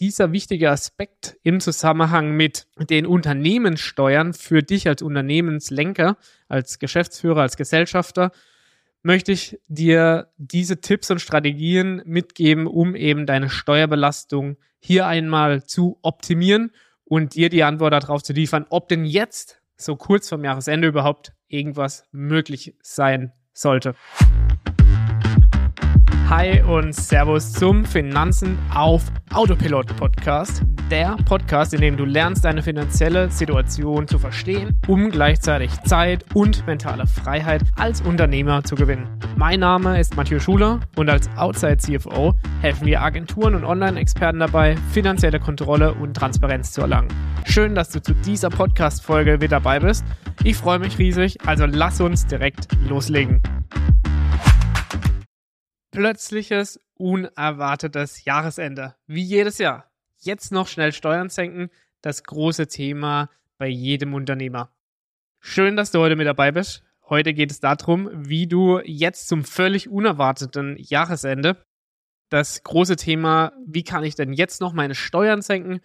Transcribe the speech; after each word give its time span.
dieser 0.00 0.32
wichtige 0.32 0.70
Aspekt 0.70 1.36
im 1.42 1.60
Zusammenhang 1.60 2.32
mit 2.32 2.66
den 2.78 3.06
Unternehmenssteuern 3.06 4.34
für 4.34 4.62
dich 4.62 4.88
als 4.88 5.02
Unternehmenslenker, 5.02 6.16
als 6.48 6.78
Geschäftsführer, 6.78 7.42
als 7.42 7.56
Gesellschafter, 7.56 8.30
möchte 9.02 9.32
ich 9.32 9.60
dir 9.68 10.28
diese 10.38 10.80
Tipps 10.80 11.10
und 11.10 11.20
Strategien 11.20 12.02
mitgeben, 12.06 12.66
um 12.66 12.96
eben 12.96 13.26
deine 13.26 13.50
Steuerbelastung 13.50 14.56
hier 14.80 15.06
einmal 15.06 15.64
zu 15.64 15.98
optimieren 16.02 16.72
und 17.04 17.34
dir 17.34 17.50
die 17.50 17.62
Antwort 17.62 17.92
darauf 17.92 18.22
zu 18.22 18.32
liefern, 18.32 18.66
ob 18.70 18.88
denn 18.88 19.04
jetzt, 19.04 19.60
so 19.76 19.96
kurz 19.96 20.28
vom 20.28 20.44
Jahresende 20.44 20.88
überhaupt, 20.88 21.32
irgendwas 21.48 22.04
möglich 22.12 22.74
sein 22.80 23.32
sollte. 23.52 23.94
Hi 26.30 26.62
und 26.62 26.94
Servus 26.94 27.52
zum 27.52 27.84
Finanzen 27.84 28.58
auf 28.72 29.04
Autopilot 29.34 29.94
Podcast. 29.96 30.62
Der 30.90 31.16
Podcast, 31.26 31.74
in 31.74 31.82
dem 31.82 31.98
du 31.98 32.06
lernst, 32.06 32.46
deine 32.46 32.62
finanzielle 32.62 33.30
Situation 33.30 34.08
zu 34.08 34.18
verstehen, 34.18 34.80
um 34.88 35.10
gleichzeitig 35.10 35.70
Zeit 35.82 36.24
und 36.32 36.66
mentale 36.66 37.06
Freiheit 37.06 37.62
als 37.76 38.00
Unternehmer 38.00 38.64
zu 38.64 38.74
gewinnen. 38.74 39.06
Mein 39.36 39.60
Name 39.60 40.00
ist 40.00 40.16
Matthieu 40.16 40.38
Schuler 40.38 40.80
und 40.96 41.10
als 41.10 41.28
Outside 41.36 41.76
CFO 41.76 42.32
helfen 42.62 42.86
wir 42.86 43.02
Agenturen 43.02 43.54
und 43.54 43.64
Online-Experten 43.64 44.38
dabei, 44.38 44.76
finanzielle 44.92 45.40
Kontrolle 45.40 45.92
und 45.92 46.14
Transparenz 46.14 46.72
zu 46.72 46.80
erlangen. 46.80 47.08
Schön, 47.44 47.74
dass 47.74 47.90
du 47.90 48.00
zu 48.00 48.14
dieser 48.14 48.48
Podcast-Folge 48.48 49.42
wieder 49.42 49.60
dabei 49.60 49.78
bist. 49.78 50.06
Ich 50.42 50.56
freue 50.56 50.78
mich 50.78 50.98
riesig, 50.98 51.36
also 51.46 51.66
lass 51.66 52.00
uns 52.00 52.26
direkt 52.26 52.68
loslegen 52.88 53.42
plötzliches, 55.94 56.80
unerwartetes 56.94 58.24
Jahresende. 58.24 58.96
Wie 59.06 59.22
jedes 59.22 59.58
Jahr. 59.58 59.92
Jetzt 60.18 60.50
noch 60.50 60.66
schnell 60.66 60.92
Steuern 60.92 61.28
senken, 61.28 61.70
das 62.02 62.24
große 62.24 62.66
Thema 62.66 63.30
bei 63.58 63.68
jedem 63.68 64.12
Unternehmer. 64.12 64.74
Schön, 65.38 65.76
dass 65.76 65.92
du 65.92 66.00
heute 66.00 66.16
mit 66.16 66.26
dabei 66.26 66.50
bist. 66.50 66.82
Heute 67.08 67.32
geht 67.32 67.52
es 67.52 67.60
darum, 67.60 68.10
wie 68.12 68.48
du 68.48 68.80
jetzt 68.80 69.28
zum 69.28 69.44
völlig 69.44 69.88
unerwarteten 69.88 70.76
Jahresende 70.78 71.64
das 72.28 72.64
große 72.64 72.96
Thema, 72.96 73.52
wie 73.64 73.84
kann 73.84 74.02
ich 74.02 74.16
denn 74.16 74.32
jetzt 74.32 74.60
noch 74.60 74.72
meine 74.72 74.96
Steuern 74.96 75.42
senken, 75.42 75.80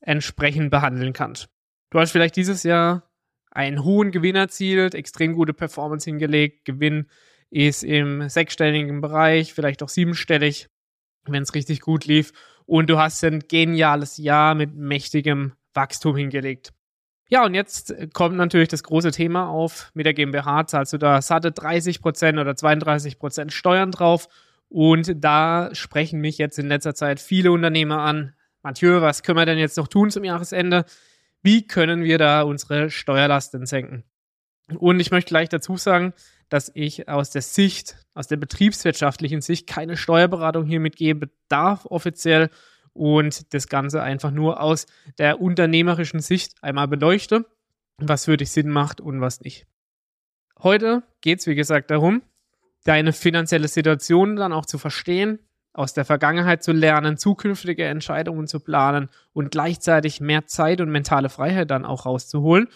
entsprechend 0.00 0.70
behandeln 0.70 1.12
kannst. 1.12 1.48
Du 1.90 2.00
hast 2.00 2.10
vielleicht 2.10 2.34
dieses 2.34 2.64
Jahr 2.64 3.08
einen 3.52 3.84
hohen 3.84 4.10
Gewinn 4.10 4.34
erzielt, 4.34 4.96
extrem 4.96 5.34
gute 5.34 5.54
Performance 5.54 6.10
hingelegt, 6.10 6.64
Gewinn 6.64 7.06
ist 7.50 7.82
im 7.82 8.28
sechsstelligen 8.28 9.00
Bereich, 9.00 9.54
vielleicht 9.54 9.82
auch 9.82 9.88
siebenstellig, 9.88 10.68
wenn 11.26 11.42
es 11.42 11.54
richtig 11.54 11.80
gut 11.80 12.04
lief. 12.04 12.32
Und 12.66 12.90
du 12.90 12.98
hast 12.98 13.22
ein 13.24 13.40
geniales 13.40 14.18
Jahr 14.18 14.54
mit 14.54 14.74
mächtigem 14.74 15.54
Wachstum 15.74 16.16
hingelegt. 16.16 16.72
Ja, 17.30 17.44
und 17.44 17.54
jetzt 17.54 17.94
kommt 18.14 18.36
natürlich 18.36 18.68
das 18.68 18.82
große 18.82 19.10
Thema 19.10 19.48
auf. 19.48 19.90
Mit 19.94 20.06
der 20.06 20.14
GmbH 20.14 20.66
zahlst 20.66 20.94
du 20.94 20.98
da 20.98 21.20
satte 21.20 21.50
30% 21.50 22.40
oder 22.40 22.52
32% 22.52 23.50
Steuern 23.50 23.90
drauf. 23.90 24.28
Und 24.70 25.12
da 25.22 25.70
sprechen 25.72 26.20
mich 26.20 26.38
jetzt 26.38 26.58
in 26.58 26.68
letzter 26.68 26.94
Zeit 26.94 27.20
viele 27.20 27.52
Unternehmer 27.52 28.00
an. 28.00 28.34
Mathieu, 28.62 29.00
was 29.00 29.22
können 29.22 29.38
wir 29.38 29.46
denn 29.46 29.58
jetzt 29.58 29.76
noch 29.76 29.88
tun 29.88 30.10
zum 30.10 30.24
Jahresende? 30.24 30.84
Wie 31.42 31.66
können 31.66 32.02
wir 32.02 32.18
da 32.18 32.42
unsere 32.42 32.90
Steuerlasten 32.90 33.66
senken? 33.66 34.04
Und 34.76 35.00
ich 35.00 35.10
möchte 35.10 35.28
gleich 35.28 35.48
dazu 35.48 35.76
sagen, 35.76 36.12
dass 36.48 36.70
ich 36.74 37.08
aus 37.08 37.30
der 37.30 37.42
Sicht, 37.42 37.96
aus 38.14 38.26
der 38.26 38.36
betriebswirtschaftlichen 38.36 39.40
Sicht 39.40 39.66
keine 39.66 39.96
Steuerberatung 39.96 40.66
hier 40.66 40.80
mitgeben 40.80 41.30
darf 41.48 41.86
offiziell 41.86 42.50
und 42.92 43.52
das 43.54 43.68
Ganze 43.68 44.02
einfach 44.02 44.30
nur 44.30 44.60
aus 44.60 44.86
der 45.18 45.40
unternehmerischen 45.40 46.20
Sicht 46.20 46.54
einmal 46.62 46.88
beleuchte, 46.88 47.46
was 47.98 48.24
für 48.24 48.36
dich 48.36 48.50
Sinn 48.50 48.70
macht 48.70 49.00
und 49.00 49.20
was 49.20 49.40
nicht. 49.40 49.66
Heute 50.62 51.02
geht 51.20 51.40
es, 51.40 51.46
wie 51.46 51.54
gesagt, 51.54 51.90
darum, 51.90 52.22
deine 52.84 53.12
finanzielle 53.12 53.68
Situation 53.68 54.36
dann 54.36 54.52
auch 54.52 54.66
zu 54.66 54.78
verstehen, 54.78 55.38
aus 55.72 55.92
der 55.92 56.04
Vergangenheit 56.04 56.64
zu 56.64 56.72
lernen, 56.72 57.18
zukünftige 57.18 57.84
Entscheidungen 57.84 58.48
zu 58.48 58.58
planen 58.58 59.10
und 59.32 59.52
gleichzeitig 59.52 60.20
mehr 60.20 60.46
Zeit 60.46 60.80
und 60.80 60.90
mentale 60.90 61.28
Freiheit 61.28 61.70
dann 61.70 61.84
auch 61.84 62.04
rauszuholen 62.04 62.68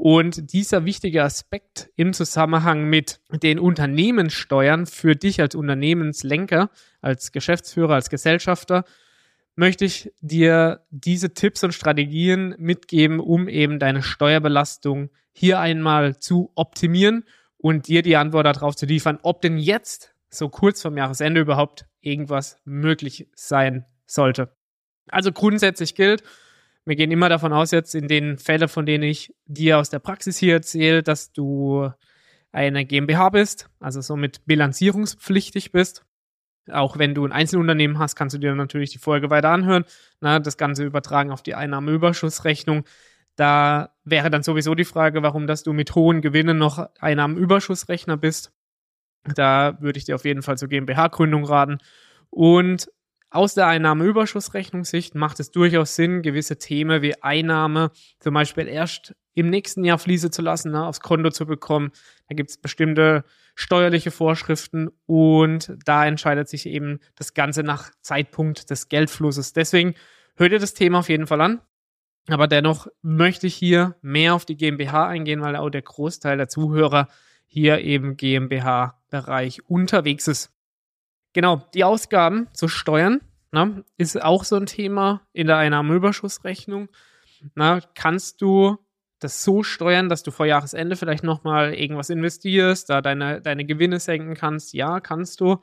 und 0.00 0.54
dieser 0.54 0.86
wichtige 0.86 1.22
Aspekt 1.22 1.90
im 1.94 2.14
Zusammenhang 2.14 2.84
mit 2.88 3.20
den 3.42 3.58
Unternehmenssteuern 3.58 4.86
für 4.86 5.14
dich 5.14 5.42
als 5.42 5.54
Unternehmenslenker, 5.54 6.70
als 7.02 7.32
Geschäftsführer, 7.32 7.96
als 7.96 8.08
Gesellschafter, 8.08 8.84
möchte 9.56 9.84
ich 9.84 10.10
dir 10.22 10.86
diese 10.88 11.34
Tipps 11.34 11.64
und 11.64 11.74
Strategien 11.74 12.54
mitgeben, 12.56 13.20
um 13.20 13.46
eben 13.46 13.78
deine 13.78 14.02
Steuerbelastung 14.02 15.10
hier 15.32 15.60
einmal 15.60 16.18
zu 16.18 16.50
optimieren 16.54 17.24
und 17.58 17.86
dir 17.86 18.00
die 18.00 18.16
Antwort 18.16 18.46
darauf 18.46 18.76
zu 18.76 18.86
liefern, 18.86 19.18
ob 19.20 19.42
denn 19.42 19.58
jetzt, 19.58 20.14
so 20.30 20.48
kurz 20.48 20.80
vom 20.80 20.96
Jahresende 20.96 21.42
überhaupt, 21.42 21.84
irgendwas 22.00 22.56
möglich 22.64 23.28
sein 23.34 23.84
sollte. 24.06 24.56
Also 25.08 25.30
grundsätzlich 25.30 25.94
gilt, 25.94 26.22
wir 26.90 26.96
gehen 26.96 27.12
immer 27.12 27.28
davon 27.28 27.52
aus, 27.52 27.70
jetzt 27.70 27.94
in 27.94 28.08
den 28.08 28.36
Fällen, 28.36 28.68
von 28.68 28.84
denen 28.84 29.04
ich 29.04 29.32
dir 29.46 29.78
aus 29.78 29.90
der 29.90 30.00
Praxis 30.00 30.36
hier 30.36 30.54
erzähle, 30.54 31.04
dass 31.04 31.30
du 31.30 31.88
eine 32.50 32.84
GmbH 32.84 33.28
bist, 33.28 33.70
also 33.78 34.00
somit 34.00 34.44
bilanzierungspflichtig 34.44 35.70
bist. 35.70 36.04
Auch 36.68 36.98
wenn 36.98 37.14
du 37.14 37.24
ein 37.24 37.30
Einzelunternehmen 37.30 38.00
hast, 38.00 38.16
kannst 38.16 38.34
du 38.34 38.40
dir 38.40 38.52
natürlich 38.56 38.90
die 38.90 38.98
Folge 38.98 39.30
weiter 39.30 39.50
anhören. 39.50 39.84
Na, 40.20 40.40
das 40.40 40.56
Ganze 40.56 40.84
übertragen 40.84 41.30
auf 41.30 41.44
die 41.44 41.54
Einnahmenüberschussrechnung. 41.54 42.84
Da 43.36 43.94
wäre 44.02 44.28
dann 44.28 44.42
sowieso 44.42 44.74
die 44.74 44.84
Frage, 44.84 45.22
warum 45.22 45.46
dass 45.46 45.62
du 45.62 45.72
mit 45.72 45.94
hohen 45.94 46.22
Gewinnen 46.22 46.58
noch 46.58 46.88
Einnahmenüberschussrechner 46.98 48.16
bist. 48.16 48.52
Da 49.22 49.80
würde 49.80 49.98
ich 49.98 50.06
dir 50.06 50.16
auf 50.16 50.24
jeden 50.24 50.42
Fall 50.42 50.58
zur 50.58 50.68
GmbH-Gründung 50.68 51.44
raten. 51.44 51.78
Und 52.30 52.90
aus 53.30 53.54
der 53.54 53.68
Einnahmeüberschussrechnungssicht 53.68 55.14
macht 55.14 55.38
es 55.38 55.52
durchaus 55.52 55.94
Sinn, 55.94 56.22
gewisse 56.22 56.58
Themen 56.58 57.00
wie 57.00 57.22
Einnahme 57.22 57.92
zum 58.18 58.34
Beispiel 58.34 58.66
erst 58.66 59.14
im 59.34 59.48
nächsten 59.50 59.84
Jahr 59.84 59.98
fließen 59.98 60.32
zu 60.32 60.42
lassen, 60.42 60.72
ne, 60.72 60.84
aufs 60.84 61.00
Konto 61.00 61.30
zu 61.30 61.46
bekommen. 61.46 61.92
Da 62.28 62.34
gibt 62.34 62.50
es 62.50 62.58
bestimmte 62.58 63.24
steuerliche 63.54 64.10
Vorschriften 64.10 64.90
und 65.06 65.76
da 65.84 66.04
entscheidet 66.06 66.48
sich 66.48 66.66
eben 66.66 66.98
das 67.14 67.32
Ganze 67.34 67.62
nach 67.62 67.90
Zeitpunkt 68.02 68.68
des 68.70 68.88
Geldflusses. 68.88 69.52
Deswegen 69.52 69.94
hör 70.36 70.48
dir 70.48 70.58
das 70.58 70.74
Thema 70.74 70.98
auf 70.98 71.08
jeden 71.08 71.28
Fall 71.28 71.40
an. 71.40 71.60
Aber 72.28 72.48
dennoch 72.48 72.88
möchte 73.02 73.46
ich 73.46 73.54
hier 73.54 73.96
mehr 74.02 74.34
auf 74.34 74.44
die 74.44 74.56
GmbH 74.56 75.06
eingehen, 75.06 75.40
weil 75.40 75.56
auch 75.56 75.70
der 75.70 75.82
Großteil 75.82 76.36
der 76.36 76.48
Zuhörer 76.48 77.08
hier 77.46 77.80
eben 77.80 78.16
GmbH-Bereich 78.16 79.68
unterwegs 79.68 80.28
ist. 80.28 80.52
Genau, 81.32 81.62
die 81.74 81.84
Ausgaben 81.84 82.48
zu 82.52 82.68
steuern 82.68 83.20
ne, 83.52 83.84
ist 83.96 84.20
auch 84.20 84.44
so 84.44 84.56
ein 84.56 84.66
Thema 84.66 85.22
in 85.32 85.46
der 85.46 85.58
Einnahmenüberschussrechnung. 85.58 86.88
Na, 87.54 87.80
kannst 87.94 88.42
du 88.42 88.78
das 89.18 89.44
so 89.44 89.62
steuern, 89.62 90.08
dass 90.08 90.22
du 90.22 90.30
vor 90.30 90.46
Jahresende 90.46 90.96
vielleicht 90.96 91.24
nochmal 91.24 91.74
irgendwas 91.74 92.10
investierst, 92.10 92.88
da 92.90 93.00
deine, 93.00 93.40
deine 93.40 93.64
Gewinne 93.64 94.00
senken 94.00 94.34
kannst? 94.34 94.72
Ja, 94.72 95.00
kannst 95.00 95.40
du 95.40 95.58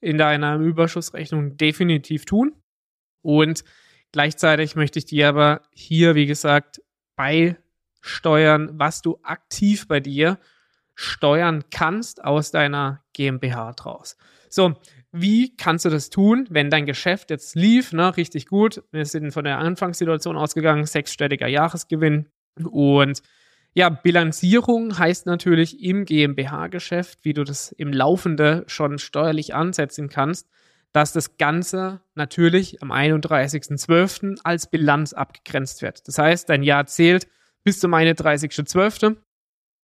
in 0.00 0.18
der 0.18 0.28
Einnahmenüberschussrechnung 0.28 1.56
definitiv 1.56 2.24
tun. 2.24 2.52
Und 3.22 3.64
gleichzeitig 4.12 4.76
möchte 4.76 4.98
ich 4.98 5.06
dir 5.06 5.28
aber 5.28 5.62
hier, 5.72 6.14
wie 6.14 6.26
gesagt, 6.26 6.82
beisteuern, 7.16 8.70
was 8.74 9.02
du 9.02 9.18
aktiv 9.22 9.88
bei 9.88 10.00
dir 10.00 10.38
steuern 10.94 11.64
kannst 11.70 12.24
aus 12.24 12.50
deiner 12.50 13.02
GmbH 13.16 13.72
draus. 13.72 14.16
So, 14.48 14.74
wie 15.10 15.56
kannst 15.56 15.84
du 15.84 15.88
das 15.88 16.10
tun, 16.10 16.46
wenn 16.50 16.70
dein 16.70 16.86
Geschäft 16.86 17.30
jetzt 17.30 17.56
lief, 17.56 17.92
ne, 17.92 18.16
richtig 18.16 18.46
gut? 18.46 18.82
Wir 18.92 19.06
sind 19.06 19.32
von 19.32 19.44
der 19.44 19.58
Anfangssituation 19.58 20.36
ausgegangen, 20.36 20.84
sechsstelliger 20.84 21.48
Jahresgewinn. 21.48 22.26
Und 22.62 23.22
ja, 23.74 23.88
Bilanzierung 23.88 24.98
heißt 24.98 25.26
natürlich 25.26 25.82
im 25.82 26.04
GmbH-Geschäft, 26.04 27.20
wie 27.22 27.34
du 27.34 27.44
das 27.44 27.72
im 27.72 27.92
Laufende 27.92 28.64
schon 28.66 28.98
steuerlich 28.98 29.54
ansetzen 29.54 30.08
kannst, 30.08 30.48
dass 30.92 31.12
das 31.12 31.36
Ganze 31.36 32.00
natürlich 32.14 32.82
am 32.82 32.92
31.12. 32.92 34.40
als 34.44 34.70
Bilanz 34.70 35.12
abgegrenzt 35.12 35.82
wird. 35.82 36.06
Das 36.08 36.18
heißt, 36.18 36.48
dein 36.48 36.62
Jahr 36.62 36.86
zählt 36.86 37.26
bis 37.64 37.80
zum 37.80 37.92
31.12. 37.94 39.16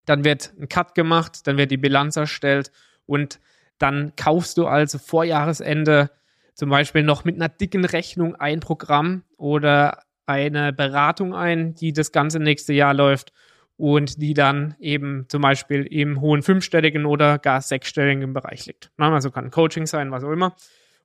Dann 0.05 0.23
wird 0.23 0.53
ein 0.59 0.69
Cut 0.69 0.95
gemacht, 0.95 1.45
dann 1.47 1.57
wird 1.57 1.71
die 1.71 1.77
Bilanz 1.77 2.15
erstellt 2.15 2.71
und 3.13 3.39
dann 3.77 4.13
kaufst 4.15 4.57
du 4.57 4.65
also 4.65 4.97
vor 4.97 5.23
Jahresende 5.23 6.09
zum 6.55 6.69
Beispiel 6.69 7.03
noch 7.03 7.25
mit 7.25 7.35
einer 7.35 7.49
dicken 7.49 7.85
Rechnung 7.85 8.35
ein 8.35 8.59
Programm 8.59 9.23
oder 9.37 9.99
eine 10.25 10.73
Beratung 10.73 11.35
ein, 11.35 11.75
die 11.75 11.93
das 11.93 12.11
ganze 12.11 12.39
nächste 12.39 12.73
Jahr 12.73 12.93
läuft 12.93 13.33
und 13.77 14.21
die 14.21 14.33
dann 14.33 14.75
eben 14.79 15.25
zum 15.29 15.41
Beispiel 15.41 15.83
im 15.83 16.21
hohen 16.21 16.41
fünfstelligen 16.41 17.05
oder 17.05 17.37
gar 17.37 17.61
sechsstelligen 17.61 18.33
Bereich 18.33 18.65
liegt. 18.65 18.91
Also 18.97 19.29
kann 19.31 19.51
Coaching 19.51 19.85
sein, 19.85 20.11
was 20.11 20.23
auch 20.23 20.31
immer. 20.31 20.55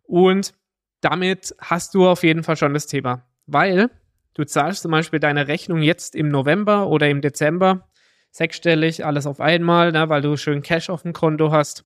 Und 0.05 0.55
damit 1.01 1.55
hast 1.61 1.95
du 1.95 2.09
auf 2.09 2.23
jeden 2.23 2.43
Fall 2.43 2.57
schon 2.57 2.75
das 2.75 2.87
Thema, 2.87 3.27
weil 3.47 3.91
du 4.35 4.45
zahlst 4.45 4.83
zum 4.83 4.93
Beispiel 4.93 5.21
deine 5.21 5.49
Rechnung 5.49 5.83
jetzt 5.83 6.15
im 6.15 6.29
November 6.29 6.89
oder 6.89 7.09
im 7.09 7.21
Dezember 7.21 7.89
sechsstellig, 8.31 9.05
alles 9.05 9.27
auf 9.27 9.41
einmal, 9.41 9.93
ne, 9.93 10.09
weil 10.09 10.23
du 10.23 10.37
schön 10.37 10.63
Cash 10.63 10.91
auf 10.91 11.03
dem 11.03 11.13
Konto 11.13 11.51
hast. 11.51 11.85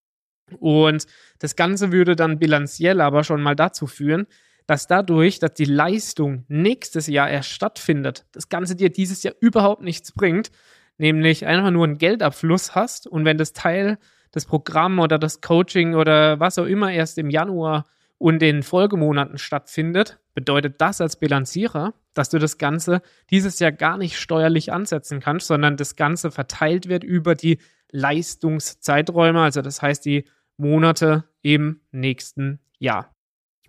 Und 0.55 1.07
das 1.39 1.57
Ganze 1.57 1.93
würde 1.93 2.17
dann 2.17 2.39
bilanziell 2.39 3.01
aber 3.01 3.25
schon 3.25 3.43
mal 3.43 3.57
dazu 3.57 3.87
führen, 3.87 4.27
dass 4.67 4.87
dadurch, 4.87 5.39
dass 5.39 5.55
die 5.55 5.65
Leistung 5.65 6.45
nächstes 6.49 7.07
Jahr 7.07 7.29
erst 7.29 7.51
stattfindet, 7.51 8.27
das 8.33 8.49
Ganze 8.49 8.77
dir 8.77 8.91
dieses 8.91 9.23
Jahr 9.23 9.35
überhaupt 9.41 9.83
nichts 9.83 10.13
bringt, 10.13 10.51
nämlich 10.99 11.47
einfach 11.47 11.71
nur 11.71 11.85
einen 11.85 11.99
Geldabfluss 11.99 12.75
hast 12.75 13.07
und 13.07 13.25
wenn 13.25 13.39
das 13.39 13.53
Teil 13.53 13.99
das 14.31 14.47
Programm 14.47 14.99
oder 14.99 15.19
das 15.19 15.41
Coaching 15.41 15.95
oder 15.95 16.41
was 16.41 16.59
auch 16.59 16.67
immer 16.67 16.91
erst 16.93 17.19
im 17.19 17.29
Januar 17.29 17.85
und 18.19 18.41
den 18.41 18.63
Folgemonaten 18.63 19.37
stattfindet, 19.37 20.19
bedeutet 20.35 20.81
das 20.81 21.01
als 21.01 21.17
Bilanzierer, 21.17 21.93
dass 22.15 22.31
du 22.31 22.39
das 22.39 22.57
Ganze 22.57 23.03
dieses 23.31 23.59
Jahr 23.59 23.73
gar 23.73 23.99
nicht 23.99 24.19
steuerlich 24.19 24.73
ansetzen 24.73 25.21
kannst, 25.21 25.49
sondern 25.49 25.77
das 25.77 25.97
Ganze 25.97 26.31
verteilt 26.31 26.89
wird 26.89 27.05
über 27.05 27.35
die 27.35 27.59
Leistungszeiträume, 27.91 29.43
also 29.43 29.61
das 29.61 29.83
heißt 29.83 30.05
die 30.05 30.25
Monate 30.57 31.25
im 31.43 31.81
nächsten 31.91 32.61
Jahr. 32.79 33.15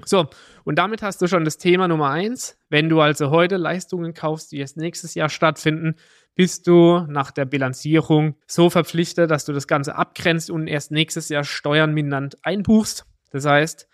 So, 0.06 0.28
und 0.64 0.78
damit 0.80 1.02
hast 1.02 1.22
du 1.22 1.28
schon 1.28 1.46
das 1.46 1.58
Thema 1.58 1.88
Nummer 1.88 2.10
eins. 2.10 2.58
Wenn 2.70 2.90
du 2.90 3.00
also 3.00 3.30
heute 3.30 3.58
Leistungen 3.58 4.14
kaufst, 4.14 4.52
die 4.52 4.58
erst 4.58 4.76
nächstes 4.76 5.14
Jahr 5.14 5.30
stattfinden, 5.30 5.96
bist 6.36 6.68
du 6.68 7.06
nach 7.08 7.32
der 7.32 7.46
Bilanzierung 7.46 8.36
so 8.48 8.70
verpflichtet, 8.70 9.30
dass 9.30 9.46
du 9.46 9.54
das 9.54 9.68
Ganze 9.68 9.96
abgrenzt 9.96 10.50
und 10.50 10.68
erst 10.68 10.92
nächstes 10.92 11.30
Jahr 11.30 11.44
Steuern 11.44 11.94
mindernd 11.94 12.44
einbuchst. 12.44 13.06
Das 13.32 13.46
heißt, 13.46 13.88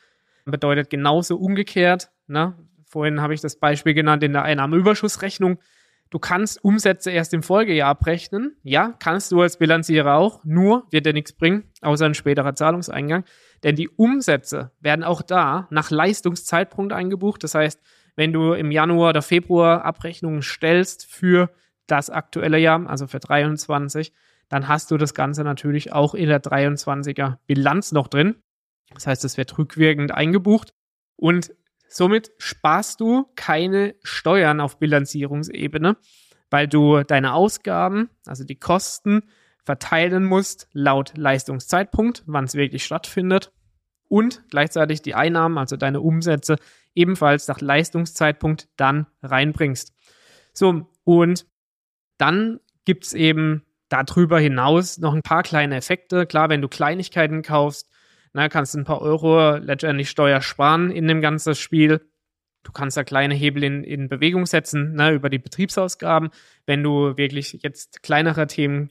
bedeutet 0.46 0.90
genauso 0.90 1.38
umgekehrt. 1.38 2.12
Ne? 2.28 2.56
Vorhin 2.86 3.22
habe 3.22 3.34
ich 3.34 3.42
das 3.42 3.60
Beispiel 3.60 3.94
genannt 3.94 4.24
in 4.24 4.34
der 4.34 4.44
Einnahmeüberschussrechnung. 4.44 5.60
Du 6.12 6.18
kannst 6.18 6.64
Umsätze 6.64 7.12
erst 7.12 7.34
im 7.36 7.44
Folgejahr 7.44 7.90
abrechnen. 7.90 8.58
Ja, 8.64 8.96
kannst 8.98 9.32
du 9.32 9.42
als 9.42 9.58
Bilanzierer 9.58 10.16
auch. 10.16 10.44
Nur 10.44 10.88
wird 10.90 11.06
dir 11.06 11.14
nichts 11.14 11.34
bringen, 11.34 11.66
außer 11.82 12.06
ein 12.06 12.16
späterer 12.16 12.56
Zahlungseingang. 12.56 13.26
Denn 13.64 13.76
die 13.76 13.90
Umsätze 13.90 14.72
werden 14.80 15.04
auch 15.04 15.22
da 15.22 15.68
nach 15.70 15.92
Leistungszeitpunkt 15.92 16.94
eingebucht. 16.94 17.44
Das 17.44 17.54
heißt, 17.54 17.80
wenn 18.16 18.34
du 18.34 18.54
im 18.54 18.72
Januar 18.72 19.12
oder 19.12 19.22
Februar 19.22 19.86
Abrechnungen 19.86 20.42
stellst 20.42 21.06
für 21.06 21.52
das 21.86 22.10
aktuelle 22.10 22.58
Jahr, 22.58 22.90
also 22.90 23.06
für 23.06 23.20
23, 23.20 24.12
dann 24.50 24.68
hast 24.68 24.90
du 24.90 24.98
das 24.98 25.14
Ganze 25.14 25.44
natürlich 25.44 25.94
auch 25.94 26.16
in 26.16 26.28
der 26.28 26.42
23er 26.42 27.38
Bilanz 27.46 27.92
noch 27.92 28.08
drin. 28.08 28.36
Das 28.94 29.06
heißt, 29.06 29.24
es 29.24 29.38
wird 29.38 29.56
rückwirkend 29.58 30.12
eingebucht 30.12 30.74
und 31.16 31.54
somit 31.90 32.32
sparst 32.38 33.02
du 33.02 33.26
keine 33.36 33.96
Steuern 34.04 34.62
auf 34.62 34.80
Bilanzierungsebene, 34.80 35.98
weil 36.50 36.68
du 36.68 37.04
deine 37.04 37.34
Ausgaben, 37.34 38.10
also 38.26 38.44
die 38.44 38.60
Kosten, 38.60 39.24
verteilen 39.64 40.24
musst 40.26 40.68
laut 40.72 41.16
Leistungszeitpunkt, 41.16 42.24
wann 42.26 42.46
es 42.46 42.56
wirklich 42.56 42.86
stattfindet 42.86 43.52
und 44.08 44.44
gleichzeitig 44.50 45.02
die 45.02 45.16
Einnahmen, 45.16 45.58
also 45.58 45.76
deine 45.78 46.02
Umsätze, 46.02 46.56
ebenfalls 46.96 47.48
nach 47.48 47.62
Leistungszeitpunkt 47.62 48.68
dann 48.78 49.08
reinbringst. 49.22 49.94
So, 50.54 50.88
und 51.04 51.46
dann 52.18 52.60
gibt 52.86 53.06
es 53.06 53.14
eben 53.14 53.64
darüber 53.90 54.40
hinaus 54.40 54.98
noch 54.98 55.14
ein 55.14 55.22
paar 55.22 55.44
kleine 55.44 55.76
Effekte. 55.76 56.26
Klar, 56.26 56.50
wenn 56.50 56.62
du 56.62 56.68
Kleinigkeiten 56.68 57.42
kaufst, 57.42 57.90
na, 58.34 58.50
kannst 58.50 58.74
du 58.74 58.80
ein 58.80 58.86
paar 58.86 59.02
Euro 59.02 59.58
letztendlich 59.58 60.10
Steuer 60.10 60.42
sparen 60.42 60.92
in 60.92 61.08
dem 61.08 61.22
ganzen 61.22 61.56
Spiel. 61.56 62.02
Du 62.64 62.72
kannst 62.72 62.98
da 62.98 63.04
kleine 63.04 63.34
Hebel 63.34 63.64
in, 63.64 63.84
in 63.84 64.10
Bewegung 64.10 64.46
setzen, 64.46 64.94
ne, 64.94 65.12
über 65.12 65.30
die 65.30 65.40
Betriebsausgaben. 65.40 66.30
Wenn 66.66 66.84
du 66.84 67.18
wirklich 67.18 67.60
jetzt 67.62 68.04
kleinere 68.04 68.48
Themen 68.48 68.90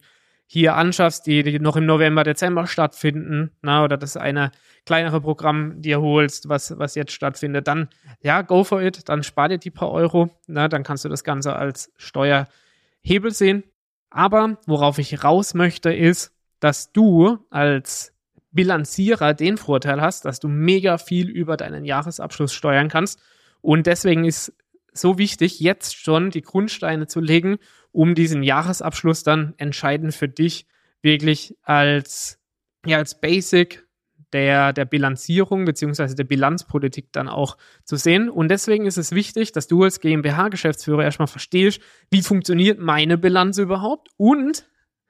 hier 0.51 0.77
anschaffst, 0.77 1.27
die, 1.27 1.43
die 1.43 1.59
noch 1.59 1.77
im 1.77 1.85
November, 1.85 2.25
Dezember 2.25 2.67
stattfinden, 2.67 3.51
na, 3.61 3.85
oder 3.85 3.99
das 3.99 4.17
eine 4.17 4.51
kleinere 4.87 5.21
Programm 5.21 5.83
dir 5.83 6.01
holst, 6.01 6.49
was, 6.49 6.79
was 6.79 6.95
jetzt 6.95 7.13
stattfindet, 7.13 7.69
dann 7.69 7.89
ja, 8.23 8.41
go 8.41 8.65
for 8.65 8.81
it, 8.81 9.09
dann 9.11 9.23
spar 9.23 9.51
dir 9.51 9.59
die 9.59 9.71
paar 9.71 9.91
Euro, 9.91 10.31
na, 10.47 10.69
dann 10.69 10.85
kannst 10.85 11.05
du 11.05 11.11
das 11.11 11.23
Ganze 11.23 11.55
als 11.55 11.93
Steuerhebel 11.99 13.31
sehen. 13.31 13.63
Aber 14.09 14.57
worauf 14.67 14.99
ich 14.99 15.23
raus 15.23 15.53
möchte, 15.53 15.93
ist, 15.93 16.33
dass 16.61 16.93
du 16.93 17.39
als 17.51 18.15
Bilanzierer 18.51 19.35
den 19.35 19.57
Vorteil 19.57 20.01
hast, 20.01 20.25
dass 20.25 20.41
du 20.41 20.49
mega 20.49 20.99
viel 20.99 21.29
über 21.29 21.57
deinen 21.57 21.85
Jahresabschluss 21.85 22.53
steuern 22.53 22.89
kannst. 22.89 23.21
Und 23.61 23.87
deswegen 23.87 24.25
ist 24.25 24.53
so 24.93 25.19
wichtig, 25.19 25.61
jetzt 25.61 25.97
schon 25.97 26.31
die 26.31 26.43
Grundsteine 26.43 27.07
zu 27.07 27.21
legen, 27.21 27.59
um 27.93 28.15
diesen 28.15 28.43
Jahresabschluss 28.43 29.23
dann 29.23 29.55
entscheidend 29.59 30.15
für 30.15 30.29
dich 30.29 30.67
wirklich 31.03 31.57
als, 31.63 32.39
ja, 32.85 32.99
als 32.99 33.21
Basic 33.21 33.87
der, 34.33 34.73
der 34.73 34.85
Bilanzierung 34.85 35.65
beziehungsweise 35.65 36.15
der 36.15 36.25
Bilanzpolitik 36.25 37.13
dann 37.13 37.29
auch 37.29 37.57
zu 37.85 37.97
sehen. 37.97 38.29
Und 38.29 38.49
deswegen 38.49 38.87
ist 38.87 38.99
es 38.99 39.13
wichtig, 39.13 39.53
dass 39.53 39.69
du 39.69 39.83
als 39.85 40.01
GmbH-Geschäftsführer 40.01 41.05
erstmal 41.05 41.29
verstehst, 41.29 41.81
wie 42.11 42.23
funktioniert 42.23 42.79
meine 42.79 43.17
Bilanz 43.17 43.59
überhaupt 43.59 44.09
und 44.17 44.68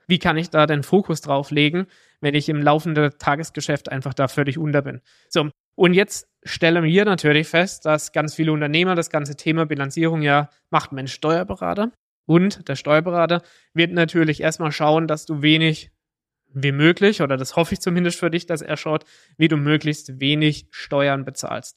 wie 0.08 0.18
kann 0.18 0.36
ich 0.36 0.50
da 0.50 0.66
den 0.66 0.82
Fokus 0.82 1.20
drauf 1.20 1.50
legen, 1.52 1.86
wenn 2.20 2.34
ich 2.34 2.48
im 2.48 2.60
laufenden 2.60 3.16
Tagesgeschäft 3.18 3.90
einfach 3.90 4.14
da 4.14 4.26
völlig 4.26 4.58
unter 4.58 4.82
bin. 4.82 5.00
So, 5.28 5.50
und 5.76 5.94
jetzt 5.94 6.26
stellen 6.42 6.82
wir 6.82 7.04
natürlich 7.04 7.46
fest, 7.46 7.86
dass 7.86 8.10
ganz 8.10 8.34
viele 8.34 8.52
Unternehmer 8.52 8.96
das 8.96 9.10
ganze 9.10 9.36
Thema 9.36 9.66
Bilanzierung 9.66 10.22
ja 10.22 10.48
macht 10.70 10.90
Mensch 10.90 11.12
Steuerberater. 11.12 11.92
Und 12.26 12.68
der 12.68 12.74
Steuerberater 12.74 13.42
wird 13.74 13.92
natürlich 13.92 14.40
erstmal 14.40 14.72
schauen, 14.72 15.06
dass 15.06 15.24
du 15.24 15.40
wenig 15.40 15.92
wie 16.52 16.72
möglich, 16.72 17.20
oder 17.22 17.36
das 17.36 17.56
hoffe 17.56 17.74
ich 17.74 17.80
zumindest 17.80 18.18
für 18.18 18.30
dich, 18.30 18.46
dass 18.46 18.62
er 18.62 18.76
schaut, 18.76 19.04
wie 19.36 19.48
du 19.48 19.56
möglichst 19.56 20.18
wenig 20.18 20.66
Steuern 20.70 21.24
bezahlst. 21.24 21.76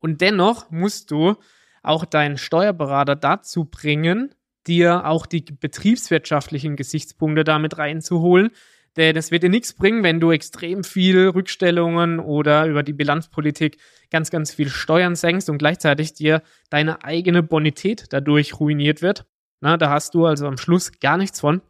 Und 0.00 0.20
dennoch 0.20 0.70
musst 0.70 1.10
du 1.10 1.34
auch 1.82 2.04
deinen 2.04 2.38
Steuerberater 2.38 3.16
dazu 3.16 3.64
bringen, 3.64 4.34
dir 4.66 5.06
auch 5.06 5.26
die 5.26 5.42
betriebswirtschaftlichen 5.42 6.76
Gesichtspunkte 6.76 7.44
damit 7.44 7.78
reinzuholen. 7.78 8.50
Denn 8.96 9.14
es 9.16 9.30
wird 9.30 9.42
dir 9.42 9.50
nichts 9.50 9.74
bringen, 9.74 10.02
wenn 10.02 10.20
du 10.20 10.30
extrem 10.30 10.82
viel 10.82 11.28
Rückstellungen 11.28 12.18
oder 12.18 12.66
über 12.66 12.82
die 12.82 12.94
Bilanzpolitik 12.94 13.78
ganz, 14.10 14.30
ganz 14.30 14.54
viel 14.54 14.70
Steuern 14.70 15.14
senkst 15.14 15.50
und 15.50 15.58
gleichzeitig 15.58 16.14
dir 16.14 16.42
deine 16.70 17.04
eigene 17.04 17.42
Bonität 17.42 18.06
dadurch 18.10 18.58
ruiniert 18.58 19.02
wird. 19.02 19.26
Na, 19.60 19.76
da 19.76 19.90
hast 19.90 20.14
du 20.14 20.24
also 20.24 20.46
am 20.46 20.56
Schluss 20.56 20.98
gar 20.98 21.18
nichts 21.18 21.40
von 21.40 21.60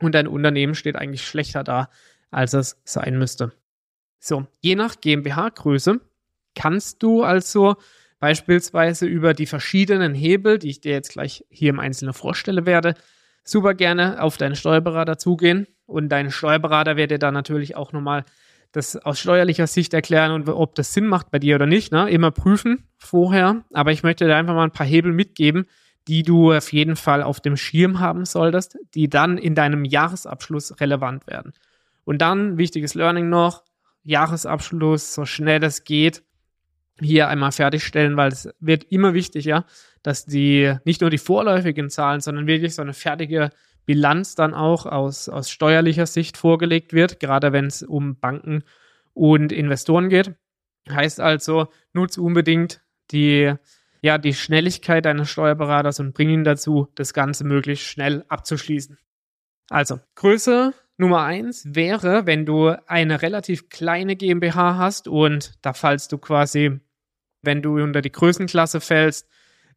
und 0.00 0.14
dein 0.14 0.28
Unternehmen 0.28 0.74
steht 0.74 0.96
eigentlich 0.96 1.26
schlechter 1.26 1.64
da, 1.64 1.88
als 2.30 2.52
es 2.52 2.80
sein 2.84 3.18
müsste. 3.18 3.52
So, 4.18 4.46
je 4.60 4.74
nach 4.74 5.00
GmbH-Größe 5.00 6.00
kannst 6.54 7.02
du 7.02 7.22
also 7.22 7.76
beispielsweise 8.18 9.06
über 9.06 9.34
die 9.34 9.46
verschiedenen 9.46 10.14
Hebel, 10.14 10.58
die 10.58 10.70
ich 10.70 10.80
dir 10.80 10.92
jetzt 10.92 11.10
gleich 11.10 11.44
hier 11.50 11.70
im 11.70 11.80
Einzelnen 11.80 12.14
vorstelle 12.14 12.66
werde, 12.66 12.94
super 13.44 13.74
gerne 13.74 14.22
auf 14.22 14.36
deinen 14.36 14.56
Steuerberater 14.56 15.18
zugehen 15.18 15.66
und 15.86 16.08
dein 16.08 16.30
Steuerberater 16.30 16.96
wird 16.96 17.10
dir 17.10 17.18
dann 17.18 17.34
natürlich 17.34 17.76
auch 17.76 17.92
nochmal 17.92 18.24
das 18.72 18.96
aus 18.96 19.20
steuerlicher 19.20 19.66
Sicht 19.66 19.94
erklären 19.94 20.32
und 20.32 20.48
ob 20.48 20.74
das 20.74 20.92
Sinn 20.92 21.06
macht 21.06 21.30
bei 21.30 21.38
dir 21.38 21.54
oder 21.54 21.66
nicht. 21.66 21.92
Ne? 21.92 22.10
Immer 22.10 22.30
prüfen 22.30 22.84
vorher. 22.98 23.64
Aber 23.72 23.92
ich 23.92 24.02
möchte 24.02 24.26
dir 24.26 24.36
einfach 24.36 24.54
mal 24.54 24.64
ein 24.64 24.72
paar 24.72 24.86
Hebel 24.86 25.12
mitgeben, 25.12 25.66
die 26.08 26.22
du 26.22 26.52
auf 26.52 26.72
jeden 26.72 26.96
Fall 26.96 27.22
auf 27.22 27.40
dem 27.40 27.56
Schirm 27.56 28.00
haben 28.00 28.24
solltest, 28.24 28.76
die 28.94 29.08
dann 29.08 29.38
in 29.38 29.54
deinem 29.54 29.84
Jahresabschluss 29.84 30.78
relevant 30.80 31.26
werden. 31.26 31.52
Und 32.04 32.18
dann, 32.20 32.58
wichtiges 32.58 32.94
Learning 32.94 33.28
noch, 33.28 33.64
Jahresabschluss, 34.02 35.14
so 35.14 35.24
schnell 35.24 35.64
es 35.64 35.84
geht, 35.84 36.22
hier 37.00 37.28
einmal 37.28 37.52
fertigstellen, 37.52 38.16
weil 38.16 38.28
es 38.32 38.48
wird 38.60 38.84
immer 38.84 39.14
wichtiger, 39.14 39.66
dass 40.02 40.24
die 40.24 40.74
nicht 40.84 41.00
nur 41.00 41.10
die 41.10 41.18
vorläufigen 41.18 41.90
Zahlen, 41.90 42.20
sondern 42.20 42.46
wirklich 42.46 42.74
so 42.74 42.82
eine 42.82 42.94
fertige 42.94 43.50
Bilanz 43.84 44.34
dann 44.34 44.54
auch 44.54 44.86
aus, 44.86 45.28
aus 45.28 45.50
steuerlicher 45.50 46.06
Sicht 46.06 46.36
vorgelegt 46.36 46.92
wird, 46.92 47.20
gerade 47.20 47.52
wenn 47.52 47.66
es 47.66 47.82
um 47.82 48.18
Banken 48.18 48.64
und 49.14 49.52
Investoren 49.52 50.08
geht. 50.08 50.34
Heißt 50.88 51.20
also, 51.20 51.68
nutze 51.92 52.22
unbedingt 52.22 52.80
die 53.10 53.54
ja, 54.06 54.18
die 54.18 54.34
Schnelligkeit 54.34 55.04
deines 55.04 55.30
Steuerberaters 55.30 55.98
und 55.98 56.14
bring 56.14 56.30
ihn 56.30 56.44
dazu, 56.44 56.88
das 56.94 57.12
Ganze 57.12 57.44
möglichst 57.44 57.86
schnell 57.86 58.24
abzuschließen. 58.28 58.98
Also, 59.68 59.98
Größe 60.14 60.74
Nummer 60.96 61.24
eins 61.24 61.74
wäre, 61.74 62.24
wenn 62.24 62.46
du 62.46 62.68
eine 62.86 63.20
relativ 63.20 63.68
kleine 63.68 64.14
GmbH 64.14 64.78
hast 64.78 65.08
und 65.08 65.54
da 65.62 65.72
fallst 65.72 66.12
du 66.12 66.18
quasi, 66.18 66.80
wenn 67.46 67.62
du 67.62 67.82
unter 67.82 68.02
die 68.02 68.12
Größenklasse 68.12 68.80
fällst, 68.80 69.26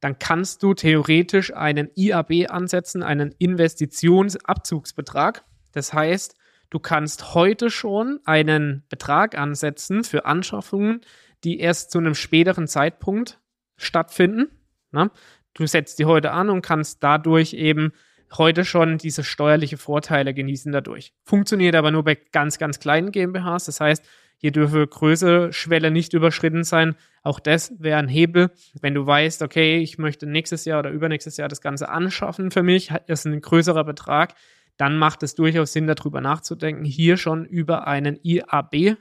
dann 0.01 0.19
kannst 0.19 0.63
du 0.63 0.73
theoretisch 0.73 1.53
einen 1.53 1.89
IAB 1.95 2.49
ansetzen, 2.49 3.03
einen 3.03 3.33
Investitionsabzugsbetrag. 3.37 5.43
Das 5.73 5.93
heißt, 5.93 6.35
du 6.69 6.79
kannst 6.79 7.33
heute 7.33 7.69
schon 7.69 8.19
einen 8.25 8.83
Betrag 8.89 9.37
ansetzen 9.37 10.03
für 10.03 10.25
Anschaffungen, 10.25 11.01
die 11.43 11.59
erst 11.59 11.91
zu 11.91 11.99
einem 11.99 12.15
späteren 12.15 12.67
Zeitpunkt 12.67 13.39
stattfinden. 13.77 14.49
Ne? 14.91 15.11
Du 15.53 15.67
setzt 15.67 15.99
die 15.99 16.05
heute 16.05 16.31
an 16.31 16.49
und 16.49 16.61
kannst 16.61 17.03
dadurch 17.03 17.53
eben 17.53 17.93
heute 18.37 18.63
schon 18.63 18.97
diese 18.97 19.23
steuerliche 19.23 19.77
Vorteile 19.77 20.33
genießen 20.33 20.71
dadurch. 20.71 21.13
Funktioniert 21.23 21.75
aber 21.75 21.91
nur 21.91 22.03
bei 22.03 22.15
ganz, 22.15 22.59
ganz 22.59 22.79
kleinen 22.79 23.11
GmbHs. 23.11 23.65
Das 23.65 23.79
heißt, 23.79 24.05
hier 24.41 24.51
dürfe 24.51 24.87
größere 24.87 25.51
Schwelle 25.51 25.91
nicht 25.91 26.13
überschritten 26.13 26.63
sein. 26.63 26.95
Auch 27.23 27.41
das 27.41 27.73
wäre 27.77 27.99
ein 27.99 28.07
Hebel. 28.07 28.51
Wenn 28.81 28.93
du 28.93 29.05
weißt, 29.05 29.41
okay, 29.41 29.79
ich 29.79 29.97
möchte 29.97 30.25
nächstes 30.25 30.63
Jahr 30.63 30.79
oder 30.79 30.91
übernächstes 30.91 31.35
Jahr 31.35 31.49
das 31.49 31.59
Ganze 31.59 31.89
anschaffen 31.89 32.49
für 32.49 32.63
mich, 32.63 32.89
ist 33.07 33.25
ein 33.25 33.41
größerer 33.41 33.83
Betrag, 33.83 34.33
dann 34.77 34.97
macht 34.97 35.23
es 35.23 35.35
durchaus 35.35 35.73
Sinn, 35.73 35.87
darüber 35.87 36.21
nachzudenken, 36.21 36.85
hier 36.85 37.17
schon 37.17 37.43
über 37.43 37.85
einen 37.85 38.17
IAB, 38.23 38.95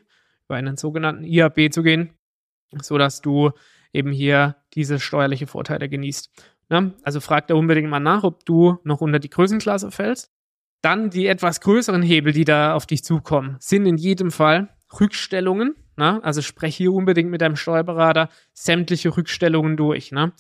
über 0.46 0.56
einen 0.56 0.76
sogenannten 0.76 1.22
IAB 1.22 1.72
zu 1.72 1.84
gehen, 1.84 2.10
so 2.82 2.98
dass 2.98 3.22
du 3.22 3.52
eben 3.92 4.10
hier 4.10 4.56
diese 4.74 4.98
steuerliche 4.98 5.46
Vorteile 5.46 5.88
genießt. 5.88 6.30
Ne? 6.68 6.94
Also 7.04 7.20
frag 7.20 7.46
da 7.46 7.54
unbedingt 7.54 7.88
mal 7.88 8.00
nach, 8.00 8.24
ob 8.24 8.44
du 8.44 8.78
noch 8.82 9.00
unter 9.00 9.20
die 9.20 9.30
Größenklasse 9.30 9.92
fällst. 9.92 10.32
Dann 10.82 11.10
die 11.10 11.28
etwas 11.28 11.60
größeren 11.60 12.02
Hebel, 12.02 12.32
die 12.32 12.44
da 12.44 12.74
auf 12.74 12.86
dich 12.86 13.04
zukommen, 13.04 13.56
sind 13.60 13.86
in 13.86 13.96
jedem 13.96 14.32
Fall 14.32 14.68
Rückstellungen. 15.00 15.74
Ne? 15.96 16.22
Also 16.22 16.42
sprech 16.42 16.76
hier 16.76 16.92
unbedingt 16.92 17.30
mit 17.30 17.40
deinem 17.40 17.56
Steuerberater 17.56 18.28
sämtliche 18.52 19.16
Rückstellungen 19.16 19.76
durch. 19.76 20.12
Ne? 20.12 20.32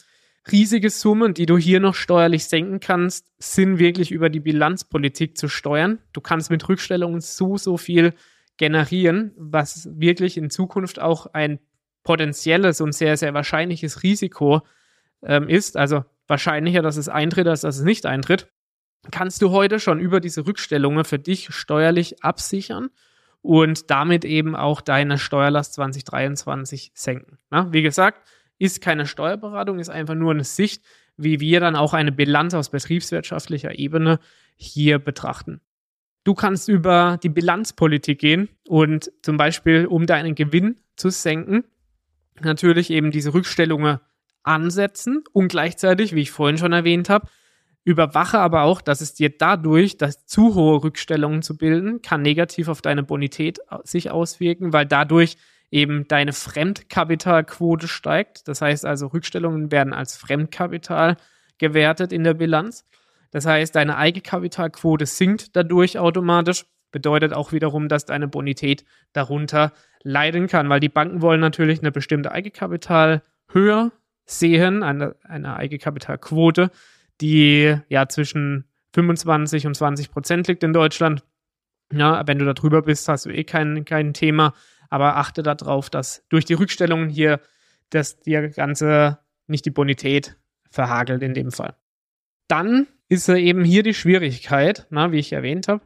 Riesige 0.50 0.88
Summen, 0.90 1.34
die 1.34 1.46
du 1.46 1.58
hier 1.58 1.80
noch 1.80 1.94
steuerlich 1.94 2.46
senken 2.46 2.80
kannst, 2.80 3.32
sind 3.38 3.78
wirklich 3.78 4.10
über 4.10 4.30
die 4.30 4.40
Bilanzpolitik 4.40 5.36
zu 5.36 5.48
steuern. 5.48 5.98
Du 6.12 6.20
kannst 6.20 6.50
mit 6.50 6.66
Rückstellungen 6.68 7.20
so, 7.20 7.56
so 7.56 7.76
viel 7.76 8.14
generieren, 8.56 9.32
was 9.36 9.88
wirklich 9.92 10.36
in 10.36 10.50
Zukunft 10.50 11.00
auch 11.00 11.26
ein 11.32 11.58
potenzielles 12.02 12.80
und 12.80 12.92
sehr, 12.92 13.16
sehr 13.16 13.34
wahrscheinliches 13.34 14.02
Risiko 14.02 14.62
ähm, 15.22 15.48
ist. 15.48 15.76
Also 15.76 16.04
wahrscheinlicher, 16.26 16.82
dass 16.82 16.96
es 16.96 17.08
eintritt, 17.08 17.46
als 17.46 17.60
dass 17.60 17.78
es 17.78 17.84
nicht 17.84 18.06
eintritt. 18.06 18.48
Kannst 19.10 19.42
du 19.42 19.50
heute 19.50 19.78
schon 19.78 20.00
über 20.00 20.20
diese 20.20 20.46
Rückstellungen 20.46 21.04
für 21.04 21.18
dich 21.18 21.48
steuerlich 21.50 22.24
absichern 22.24 22.88
und 23.48 23.90
damit 23.90 24.26
eben 24.26 24.54
auch 24.54 24.82
deine 24.82 25.16
Steuerlast 25.16 25.72
2023 25.72 26.92
senken. 26.92 27.38
Na, 27.48 27.72
wie 27.72 27.80
gesagt, 27.80 28.28
ist 28.58 28.82
keine 28.82 29.06
Steuerberatung, 29.06 29.78
ist 29.78 29.88
einfach 29.88 30.14
nur 30.14 30.32
eine 30.32 30.44
Sicht, 30.44 30.82
wie 31.16 31.40
wir 31.40 31.58
dann 31.58 31.74
auch 31.74 31.94
eine 31.94 32.12
Bilanz 32.12 32.52
aus 32.52 32.68
betriebswirtschaftlicher 32.68 33.78
Ebene 33.78 34.18
hier 34.56 34.98
betrachten. 34.98 35.62
Du 36.24 36.34
kannst 36.34 36.68
über 36.68 37.18
die 37.22 37.30
Bilanzpolitik 37.30 38.18
gehen 38.18 38.50
und 38.66 39.10
zum 39.22 39.38
Beispiel, 39.38 39.86
um 39.86 40.04
deinen 40.04 40.34
Gewinn 40.34 40.76
zu 40.96 41.08
senken, 41.08 41.64
natürlich 42.42 42.90
eben 42.90 43.10
diese 43.10 43.32
Rückstellungen 43.32 43.98
ansetzen 44.42 45.24
und 45.32 45.48
gleichzeitig, 45.48 46.14
wie 46.14 46.20
ich 46.20 46.32
vorhin 46.32 46.58
schon 46.58 46.74
erwähnt 46.74 47.08
habe, 47.08 47.26
Überwache 47.88 48.38
aber 48.38 48.64
auch, 48.64 48.82
dass 48.82 49.00
es 49.00 49.14
dir 49.14 49.30
dadurch, 49.30 49.96
dass 49.96 50.26
zu 50.26 50.54
hohe 50.54 50.84
Rückstellungen 50.84 51.40
zu 51.40 51.56
bilden, 51.56 52.02
kann 52.02 52.20
negativ 52.20 52.68
auf 52.68 52.82
deine 52.82 53.02
Bonität 53.02 53.60
sich 53.82 54.10
auswirken, 54.10 54.74
weil 54.74 54.84
dadurch 54.84 55.38
eben 55.70 56.06
deine 56.06 56.34
Fremdkapitalquote 56.34 57.88
steigt. 57.88 58.46
Das 58.46 58.60
heißt 58.60 58.84
also, 58.84 59.06
Rückstellungen 59.06 59.72
werden 59.72 59.94
als 59.94 60.18
Fremdkapital 60.18 61.16
gewertet 61.56 62.12
in 62.12 62.24
der 62.24 62.34
Bilanz. 62.34 62.84
Das 63.30 63.46
heißt, 63.46 63.74
deine 63.74 63.96
Eigenkapitalquote 63.96 65.06
sinkt 65.06 65.56
dadurch 65.56 65.98
automatisch. 65.98 66.66
Bedeutet 66.90 67.32
auch 67.32 67.52
wiederum, 67.52 67.88
dass 67.88 68.04
deine 68.04 68.28
Bonität 68.28 68.84
darunter 69.14 69.72
leiden 70.02 70.46
kann, 70.46 70.68
weil 70.68 70.80
die 70.80 70.90
Banken 70.90 71.22
wollen 71.22 71.40
natürlich 71.40 71.78
eine 71.78 71.90
bestimmte 71.90 72.32
Eigenkapitalhöhe 72.32 73.92
sehen, 74.26 74.82
eine, 74.82 75.16
eine 75.22 75.56
Eigenkapitalquote 75.56 76.70
die 77.20 77.76
ja 77.88 78.08
zwischen 78.08 78.64
25 78.94 79.66
und 79.66 79.74
20 79.74 80.10
Prozent 80.10 80.48
liegt 80.48 80.62
in 80.62 80.72
Deutschland. 80.72 81.24
Ja, 81.92 82.26
wenn 82.26 82.38
du 82.38 82.44
da 82.44 82.52
drüber 82.52 82.82
bist, 82.82 83.08
hast 83.08 83.26
du 83.26 83.30
eh 83.30 83.44
kein, 83.44 83.84
kein 83.84 84.14
Thema. 84.14 84.54
Aber 84.90 85.16
achte 85.16 85.42
darauf, 85.42 85.90
dass 85.90 86.24
durch 86.28 86.44
die 86.44 86.54
Rückstellungen 86.54 87.08
hier 87.08 87.40
dass 87.90 88.20
dir 88.20 88.48
Ganze 88.50 89.18
nicht 89.46 89.64
die 89.64 89.70
Bonität 89.70 90.36
verhagelt 90.70 91.22
in 91.22 91.34
dem 91.34 91.50
Fall. 91.50 91.76
Dann 92.48 92.86
ist 93.08 93.28
eben 93.28 93.64
hier 93.64 93.82
die 93.82 93.94
Schwierigkeit, 93.94 94.86
na, 94.90 95.12
wie 95.12 95.18
ich 95.18 95.32
erwähnt 95.32 95.68
habe, 95.68 95.82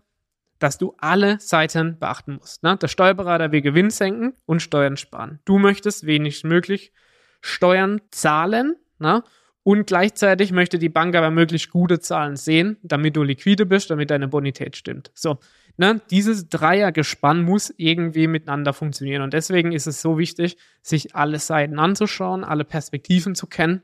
dass 0.58 0.78
du 0.78 0.94
alle 0.98 1.40
Seiten 1.40 1.98
beachten 1.98 2.34
musst. 2.34 2.62
Na? 2.62 2.76
Der 2.76 2.88
Steuerberater 2.88 3.52
will 3.52 3.62
Gewinn 3.62 3.90
senken 3.90 4.34
und 4.46 4.62
Steuern 4.62 4.96
sparen. 4.96 5.40
Du 5.44 5.58
möchtest 5.58 6.06
wenigstens 6.06 6.48
möglich 6.48 6.92
Steuern 7.40 8.00
zahlen 8.10 8.76
na? 8.98 9.24
Und 9.64 9.86
gleichzeitig 9.86 10.50
möchte 10.50 10.78
die 10.78 10.88
Bank 10.88 11.14
aber 11.14 11.30
möglichst 11.30 11.70
gute 11.70 12.00
Zahlen 12.00 12.36
sehen, 12.36 12.78
damit 12.82 13.14
du 13.14 13.22
liquide 13.22 13.64
bist, 13.64 13.90
damit 13.90 14.10
deine 14.10 14.26
Bonität 14.26 14.76
stimmt. 14.76 15.12
So, 15.14 15.38
ne, 15.76 16.00
dieses 16.10 16.48
Dreiergespann 16.48 17.42
muss 17.42 17.72
irgendwie 17.76 18.26
miteinander 18.26 18.72
funktionieren. 18.72 19.22
Und 19.22 19.34
deswegen 19.34 19.72
ist 19.72 19.86
es 19.86 20.02
so 20.02 20.18
wichtig, 20.18 20.56
sich 20.82 21.14
alle 21.14 21.38
Seiten 21.38 21.78
anzuschauen, 21.78 22.42
alle 22.42 22.64
Perspektiven 22.64 23.36
zu 23.36 23.46
kennen 23.46 23.82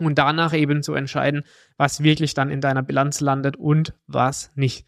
und 0.00 0.18
danach 0.18 0.52
eben 0.52 0.82
zu 0.82 0.94
entscheiden, 0.94 1.44
was 1.76 2.02
wirklich 2.02 2.34
dann 2.34 2.50
in 2.50 2.60
deiner 2.60 2.82
Bilanz 2.82 3.20
landet 3.20 3.56
und 3.56 3.94
was 4.08 4.50
nicht. 4.56 4.84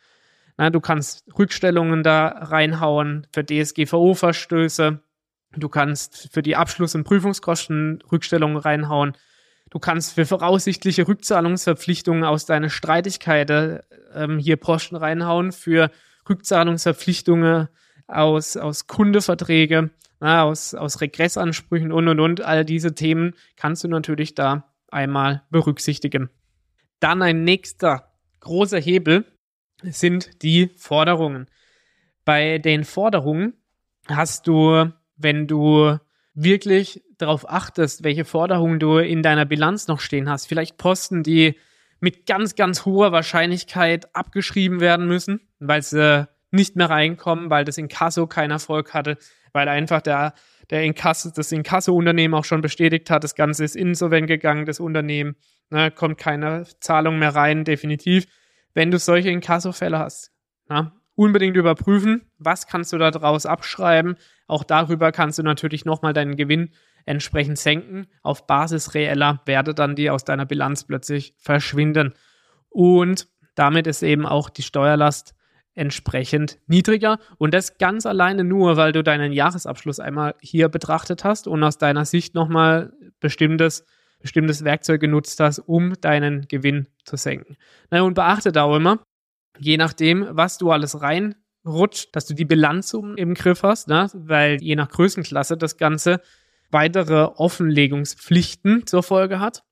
Na, 0.56 0.70
du 0.70 0.80
kannst 0.80 1.24
Rückstellungen 1.38 2.02
da 2.02 2.26
reinhauen 2.26 3.26
für 3.32 3.44
DSGVO-Verstöße. 3.44 5.00
Du 5.54 5.68
kannst 5.68 6.30
für 6.32 6.42
die 6.42 6.56
Abschluss- 6.56 6.94
und 6.94 7.04
Prüfungskosten 7.04 8.02
Rückstellungen 8.10 8.56
reinhauen. 8.56 9.12
Du 9.72 9.78
kannst 9.78 10.12
für 10.12 10.26
voraussichtliche 10.26 11.08
Rückzahlungsverpflichtungen 11.08 12.24
aus 12.24 12.44
deiner 12.44 12.68
Streitigkeit 12.68 13.82
ähm, 14.14 14.38
hier 14.38 14.58
Posten 14.58 14.96
reinhauen, 14.96 15.50
für 15.50 15.90
Rückzahlungsverpflichtungen 16.28 17.68
aus, 18.06 18.58
aus 18.58 18.86
Kundeverträge, 18.86 19.88
na, 20.20 20.42
aus, 20.42 20.74
aus 20.74 21.00
Regressansprüchen 21.00 21.90
und 21.90 22.06
und 22.06 22.20
und. 22.20 22.42
All 22.42 22.66
diese 22.66 22.94
Themen 22.94 23.32
kannst 23.56 23.82
du 23.82 23.88
natürlich 23.88 24.34
da 24.34 24.70
einmal 24.88 25.42
berücksichtigen. 25.48 26.28
Dann 27.00 27.22
ein 27.22 27.42
nächster 27.42 28.12
großer 28.40 28.78
Hebel 28.78 29.24
sind 29.82 30.42
die 30.42 30.70
Forderungen. 30.76 31.46
Bei 32.26 32.58
den 32.58 32.84
Forderungen 32.84 33.54
hast 34.06 34.46
du, 34.46 34.92
wenn 35.16 35.46
du 35.46 35.96
wirklich 36.34 37.02
darauf 37.22 37.48
achtest, 37.48 38.04
welche 38.04 38.24
Forderungen 38.24 38.78
du 38.78 38.98
in 38.98 39.22
deiner 39.22 39.44
Bilanz 39.44 39.88
noch 39.88 40.00
stehen 40.00 40.28
hast. 40.28 40.46
Vielleicht 40.46 40.76
Posten, 40.76 41.22
die 41.22 41.56
mit 42.00 42.26
ganz, 42.26 42.56
ganz 42.56 42.84
hoher 42.84 43.12
Wahrscheinlichkeit 43.12 44.14
abgeschrieben 44.14 44.80
werden 44.80 45.06
müssen, 45.06 45.40
weil 45.60 45.82
sie 45.82 46.28
nicht 46.50 46.76
mehr 46.76 46.90
reinkommen, 46.90 47.48
weil 47.48 47.64
das 47.64 47.78
Inkasso 47.78 48.26
keinen 48.26 48.50
Erfolg 48.50 48.92
hatte, 48.92 49.16
weil 49.52 49.68
einfach 49.68 50.02
der, 50.02 50.34
der 50.70 50.82
Inkasso, 50.82 51.30
das 51.34 51.52
Inkasso-Unternehmen 51.52 52.34
auch 52.34 52.44
schon 52.44 52.60
bestätigt 52.60 53.08
hat, 53.08 53.24
das 53.24 53.34
Ganze 53.34 53.64
ist 53.64 53.76
insolvent 53.76 54.26
gegangen, 54.26 54.66
das 54.66 54.80
Unternehmen, 54.80 55.36
ne, 55.70 55.90
kommt 55.90 56.18
keine 56.18 56.66
Zahlung 56.80 57.18
mehr 57.18 57.34
rein, 57.34 57.64
definitiv. 57.64 58.26
Wenn 58.74 58.90
du 58.90 58.98
solche 58.98 59.30
Inkasso-Fälle 59.30 59.98
hast, 59.98 60.32
na, 60.68 60.92
unbedingt 61.14 61.56
überprüfen, 61.56 62.22
was 62.38 62.66
kannst 62.66 62.92
du 62.92 62.98
da 62.98 63.10
draus 63.10 63.46
abschreiben. 63.46 64.16
Auch 64.46 64.64
darüber 64.64 65.12
kannst 65.12 65.38
du 65.38 65.42
natürlich 65.42 65.84
nochmal 65.84 66.12
deinen 66.12 66.36
Gewinn 66.36 66.70
entsprechend 67.04 67.58
senken. 67.58 68.06
Auf 68.22 68.46
Basis 68.46 68.94
reeller 68.94 69.40
Werte 69.46 69.74
dann, 69.74 69.96
die 69.96 70.10
aus 70.10 70.24
deiner 70.24 70.46
Bilanz 70.46 70.84
plötzlich 70.84 71.34
verschwinden. 71.38 72.14
Und 72.68 73.28
damit 73.54 73.86
ist 73.86 74.02
eben 74.02 74.26
auch 74.26 74.50
die 74.50 74.62
Steuerlast 74.62 75.34
entsprechend 75.74 76.58
niedriger. 76.66 77.18
Und 77.38 77.54
das 77.54 77.78
ganz 77.78 78.06
alleine 78.06 78.44
nur, 78.44 78.76
weil 78.76 78.92
du 78.92 79.02
deinen 79.02 79.32
Jahresabschluss 79.32 80.00
einmal 80.00 80.34
hier 80.40 80.68
betrachtet 80.68 81.24
hast 81.24 81.46
und 81.46 81.62
aus 81.62 81.78
deiner 81.78 82.04
Sicht 82.04 82.34
nochmal 82.34 82.92
bestimmtes, 83.20 83.84
bestimmtes 84.20 84.64
Werkzeug 84.64 85.00
genutzt 85.00 85.40
hast, 85.40 85.58
um 85.60 85.94
deinen 86.00 86.46
Gewinn 86.48 86.88
zu 87.04 87.16
senken. 87.16 87.56
Na, 87.90 88.02
und 88.02 88.14
beachte 88.14 88.52
da 88.52 88.64
auch 88.64 88.76
immer, 88.76 89.02
je 89.58 89.76
nachdem, 89.76 90.26
was 90.30 90.58
du 90.58 90.70
alles 90.70 91.00
reinrutscht, 91.00 92.14
dass 92.14 92.26
du 92.26 92.34
die 92.34 92.44
Bilanz 92.44 92.92
im 92.92 93.34
Griff 93.34 93.62
hast, 93.62 93.88
ne? 93.88 94.08
weil 94.14 94.62
je 94.62 94.76
nach 94.76 94.90
Größenklasse 94.90 95.56
das 95.56 95.76
Ganze 95.76 96.20
weitere 96.72 97.24
Offenlegungspflichten 97.24 98.86
zur 98.86 99.02
Folge 99.02 99.40
hat. 99.40 99.62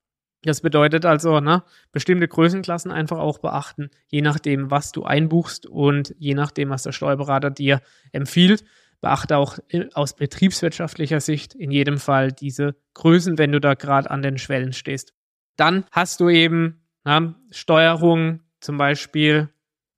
Das 0.42 0.62
bedeutet 0.62 1.04
also, 1.04 1.40
ne, 1.40 1.62
bestimmte 1.92 2.26
Größenklassen 2.26 2.90
einfach 2.90 3.18
auch 3.18 3.38
beachten, 3.38 3.90
je 4.08 4.22
nachdem, 4.22 4.70
was 4.70 4.92
du 4.92 5.04
einbuchst 5.04 5.66
und 5.66 6.14
je 6.18 6.34
nachdem, 6.34 6.70
was 6.70 6.82
der 6.82 6.92
Steuerberater 6.92 7.50
dir 7.50 7.80
empfiehlt. 8.12 8.64
Beachte 9.02 9.36
auch 9.36 9.58
aus 9.94 10.14
betriebswirtschaftlicher 10.14 11.20
Sicht 11.20 11.54
in 11.54 11.70
jedem 11.70 11.98
Fall 11.98 12.32
diese 12.32 12.74
Größen, 12.94 13.38
wenn 13.38 13.52
du 13.52 13.60
da 13.60 13.74
gerade 13.74 14.10
an 14.10 14.22
den 14.22 14.38
Schwellen 14.38 14.72
stehst. 14.72 15.14
Dann 15.56 15.84
hast 15.90 16.20
du 16.20 16.28
eben 16.28 16.86
na, 17.04 17.34
Steuerung 17.50 18.40
zum 18.60 18.76
Beispiel 18.76 19.48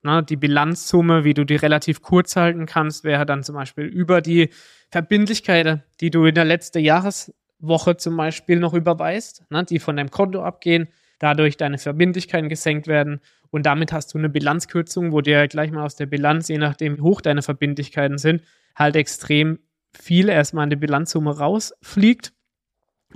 Ne? 0.02 0.22
Die 0.22 0.36
Bilanzsumme, 0.36 1.24
wie 1.24 1.34
du 1.34 1.44
die 1.44 1.56
relativ 1.56 2.02
kurz 2.02 2.36
halten 2.36 2.66
kannst, 2.66 3.04
wäre 3.04 3.26
dann 3.26 3.42
zum 3.42 3.54
Beispiel 3.54 3.84
über 3.84 4.20
die 4.20 4.50
Verbindlichkeiten, 4.90 5.82
die 6.00 6.10
du 6.10 6.24
in 6.24 6.34
der 6.34 6.44
letzten 6.44 6.80
Jahreswoche 6.80 7.96
zum 7.96 8.16
Beispiel 8.16 8.58
noch 8.58 8.74
überweist, 8.74 9.44
ne? 9.50 9.64
die 9.64 9.78
von 9.78 9.96
deinem 9.96 10.10
Konto 10.10 10.42
abgehen, 10.42 10.88
dadurch 11.18 11.56
deine 11.56 11.78
Verbindlichkeiten 11.78 12.48
gesenkt 12.48 12.86
werden 12.88 13.20
und 13.52 13.66
damit 13.66 13.92
hast 13.92 14.14
du 14.14 14.18
eine 14.18 14.30
Bilanzkürzung, 14.30 15.12
wo 15.12 15.20
dir 15.20 15.46
gleich 15.46 15.70
mal 15.70 15.84
aus 15.84 15.94
der 15.94 16.06
Bilanz, 16.06 16.48
je 16.48 16.56
nachdem 16.56 16.96
wie 16.96 17.02
hoch 17.02 17.20
deine 17.20 17.42
Verbindlichkeiten 17.42 18.16
sind, 18.16 18.42
halt 18.74 18.96
extrem 18.96 19.58
viel 19.92 20.30
erstmal 20.30 20.64
in 20.64 20.70
die 20.70 20.76
Bilanzsumme 20.76 21.36
rausfliegt, 21.36 22.32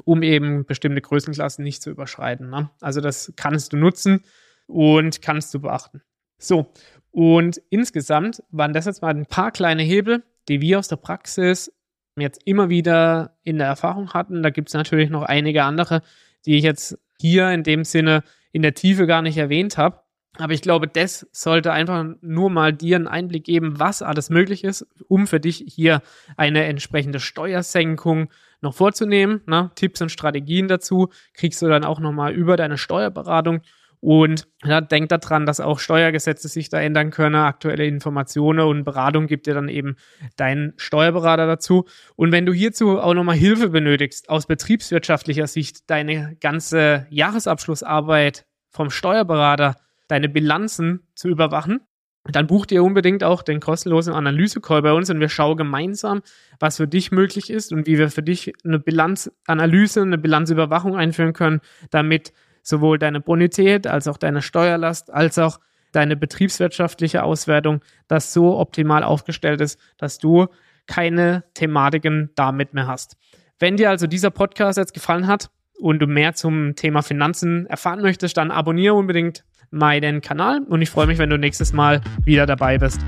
um 0.05 0.23
eben 0.23 0.67
bestimmte 0.67 1.01
Größenklassen 1.01 1.65
nicht 1.65 1.83
zu 1.83 1.89
überschreiten. 1.89 2.51
Ne? 2.51 2.69
Also 2.83 3.01
das 3.01 3.33
kannst 3.37 3.73
du 3.73 3.79
nutzen 3.79 4.25
und 4.67 5.23
kannst 5.23 5.55
du 5.55 5.61
beachten. 5.61 6.03
So, 6.39 6.73
und 7.11 7.61
insgesamt 7.71 8.43
waren 8.51 8.73
das 8.73 8.85
jetzt 8.85 9.03
mal 9.03 9.15
ein 9.15 9.27
paar 9.27 9.51
kleine 9.51 9.83
Hebel, 9.83 10.23
die 10.49 10.61
wir 10.61 10.79
aus 10.79 10.89
der 10.89 10.97
Praxis 10.97 11.73
jetzt 12.19 12.43
immer 12.45 12.69
wieder 12.69 13.37
in 13.43 13.59
der 13.59 13.67
Erfahrung 13.67 14.13
hatten. 14.13 14.43
Da 14.43 14.51
gibt 14.51 14.69
es 14.69 14.75
natürlich 14.75 15.11
noch 15.11 15.23
einige 15.23 15.65
andere, 15.65 16.03
die 16.45 16.57
ich 16.57 16.65
jetzt 16.65 16.99
hier 17.21 17.51
in 17.51 17.63
dem 17.63 17.85
Sinne 17.85 18.23
in 18.53 18.63
der 18.63 18.75
Tiefe 18.75 19.07
gar 19.07 19.23
nicht 19.23 19.37
erwähnt 19.37 19.79
habe. 19.79 20.01
Aber 20.39 20.53
ich 20.53 20.61
glaube, 20.61 20.87
das 20.87 21.27
sollte 21.33 21.73
einfach 21.73 22.05
nur 22.21 22.51
mal 22.51 22.73
dir 22.73 22.97
einen 22.97 23.09
Einblick 23.09 23.45
geben, 23.45 23.79
was 23.79 24.03
alles 24.03 24.29
möglich 24.29 24.65
ist, 24.65 24.87
um 25.09 25.27
für 25.27 25.41
dich 25.41 25.65
hier 25.67 26.03
eine 26.37 26.65
entsprechende 26.65 27.21
Steuersenkung 27.21 28.31
noch 28.61 28.75
vorzunehmen. 28.75 29.41
Ne? 29.47 29.71
Tipps 29.75 30.03
und 30.03 30.13
Strategien 30.13 30.69
dazu 30.69 31.09
kriegst 31.33 31.63
du 31.63 31.69
dann 31.69 31.85
auch 31.85 32.01
nochmal 32.01 32.35
über 32.35 32.57
deine 32.57 32.77
Steuerberatung. 32.77 33.63
Und 34.01 34.47
ja, 34.65 34.81
denk 34.81 35.09
daran, 35.09 35.47
dass 35.47 35.61
auch 35.61 35.79
Steuergesetze 35.79 36.49
sich 36.49 36.69
da 36.69 36.81
ändern 36.81 37.11
können. 37.11 37.35
Aktuelle 37.35 37.87
Informationen 37.87 38.61
und 38.61 38.85
Beratung 38.85 39.27
gibt 39.27 39.47
dir 39.47 39.55
dann 39.55 39.69
eben 39.69 39.97
dein 40.37 40.75
Steuerberater 40.77 41.47
dazu. 41.47 41.87
Und 42.15 42.33
wenn 42.33 42.47
du 42.47 42.53
hierzu 42.53 43.01
auch 43.01 43.15
nochmal 43.15 43.37
Hilfe 43.37 43.69
benötigst, 43.69 44.29
aus 44.29 44.47
betriebswirtschaftlicher 44.47 45.47
Sicht, 45.47 45.91
deine 45.91 46.37
ganze 46.41 47.07
Jahresabschlussarbeit 47.11 48.47
vom 48.71 48.91
Steuerberater, 48.91 49.77
deine 50.09 50.29
Bilanzen 50.29 51.01
zu 51.15 51.29
überwachen, 51.29 51.81
dann 52.33 52.47
buch 52.47 52.67
dir 52.67 52.83
unbedingt 52.83 53.23
auch 53.25 53.43
den 53.43 53.61
kostenlosen 53.61 54.13
Analyse-Call 54.13 54.83
bei 54.83 54.93
uns 54.93 55.11
und 55.11 55.21
wir 55.21 55.29
schauen 55.29 55.57
gemeinsam, 55.57 56.23
was 56.59 56.77
für 56.79 56.89
dich 56.89 57.13
möglich 57.13 57.51
ist 57.51 57.73
und 57.73 57.87
wie 57.87 57.99
wir 57.99 58.11
für 58.11 58.23
dich 58.23 58.53
eine 58.65 58.79
Bilanzanalyse, 58.79 60.03
eine 60.03 60.19
Bilanzüberwachung 60.19 60.97
einführen 60.97 61.33
können, 61.33 61.61
damit 61.91 62.33
sowohl 62.67 62.99
deine 62.99 63.21
Bonität 63.21 63.87
als 63.87 64.09
auch 64.09 64.19
deine 64.19 64.43
Steuerlast 64.43 65.13
als 65.13 65.39
auch 65.39 65.61
deine 65.93 66.17
betriebswirtschaftliche 66.17 67.23
Auswertung 67.23 67.81
das 68.09 68.33
so 68.33 68.59
optimal 68.59 69.05
aufgestellt 69.05 69.61
ist, 69.61 69.79
dass 69.99 70.19
du 70.19 70.49
keine 70.87 71.45
Thematiken 71.55 72.31
damit 72.35 72.75
mehr 72.75 72.89
hast. 72.89 73.17
Wenn 73.59 73.77
dir 73.77 73.89
also 73.89 74.07
dieser 74.07 74.31
Podcast 74.31 74.79
jetzt 74.79 74.95
gefallen 74.95 75.29
hat 75.29 75.51
und 75.79 76.01
du 76.01 76.07
mehr 76.07 76.35
zum 76.35 76.75
Thema 76.75 77.03
Finanzen 77.03 77.67
erfahren 77.67 78.03
möchtest, 78.03 78.37
dann 78.37 78.51
abonniere 78.51 78.95
unbedingt 78.95 79.45
meinen 79.71 80.21
Kanal 80.21 80.61
und 80.69 80.83
ich 80.83 80.91
freue 80.91 81.07
mich, 81.07 81.19
wenn 81.19 81.31
du 81.31 81.39
nächstes 81.39 81.73
Mal 81.73 82.01
wieder 82.25 82.47
dabei 82.47 82.79
bist. 82.79 83.01